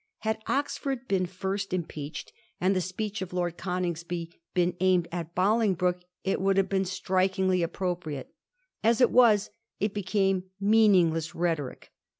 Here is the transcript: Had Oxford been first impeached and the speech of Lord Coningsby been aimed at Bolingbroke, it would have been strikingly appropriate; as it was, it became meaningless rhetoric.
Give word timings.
Had 0.21 0.41
Oxford 0.47 1.07
been 1.07 1.27
first 1.27 1.73
impeached 1.73 2.33
and 2.59 2.75
the 2.75 2.81
speech 2.81 3.21
of 3.21 3.33
Lord 3.33 3.55
Coningsby 3.55 4.31
been 4.55 4.75
aimed 4.79 5.07
at 5.11 5.35
Bolingbroke, 5.35 6.01
it 6.23 6.41
would 6.41 6.57
have 6.57 6.69
been 6.69 6.85
strikingly 6.85 7.61
appropriate; 7.61 8.33
as 8.83 8.99
it 8.99 9.11
was, 9.11 9.51
it 9.79 9.93
became 9.93 10.45
meaningless 10.59 11.35
rhetoric. 11.35 11.91